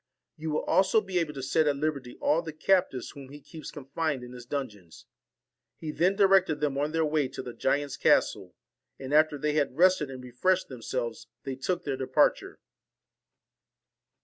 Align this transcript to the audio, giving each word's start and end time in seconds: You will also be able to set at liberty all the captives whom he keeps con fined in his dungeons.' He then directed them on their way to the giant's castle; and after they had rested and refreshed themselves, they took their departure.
You 0.35 0.49
will 0.49 0.63
also 0.63 0.99
be 0.99 1.19
able 1.19 1.35
to 1.35 1.43
set 1.43 1.67
at 1.67 1.75
liberty 1.75 2.17
all 2.19 2.41
the 2.41 2.53
captives 2.53 3.11
whom 3.11 3.29
he 3.29 3.39
keeps 3.39 3.69
con 3.69 3.85
fined 3.85 4.23
in 4.23 4.33
his 4.33 4.47
dungeons.' 4.47 5.05
He 5.77 5.91
then 5.91 6.15
directed 6.15 6.59
them 6.59 6.75
on 6.75 6.91
their 6.91 7.05
way 7.05 7.27
to 7.27 7.43
the 7.43 7.53
giant's 7.53 7.97
castle; 7.97 8.55
and 8.97 9.13
after 9.13 9.37
they 9.37 9.53
had 9.53 9.77
rested 9.77 10.09
and 10.09 10.23
refreshed 10.23 10.69
themselves, 10.69 11.27
they 11.43 11.53
took 11.55 11.83
their 11.83 11.97
departure. 11.97 12.57